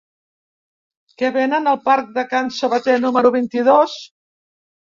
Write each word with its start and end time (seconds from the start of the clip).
Què 1.21 1.29
venen 1.35 1.69
al 1.73 1.77
parc 1.85 2.09
de 2.17 2.25
Can 2.33 2.51
Sabater 2.57 2.99
número 3.07 3.35
vint-i-dos? 3.39 4.03